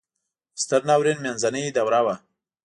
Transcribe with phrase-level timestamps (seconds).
[0.55, 2.15] د ستر ناورین منځنۍ دوره وه.